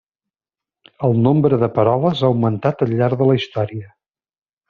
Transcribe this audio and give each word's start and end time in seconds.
El 1.07 1.13
nombre 1.25 1.59
de 1.65 1.69
peroles 1.75 2.23
ha 2.25 2.31
augmentat 2.33 2.83
al 2.87 2.97
llarg 3.01 3.21
de 3.23 3.31
la 3.33 3.39
història. 3.43 3.93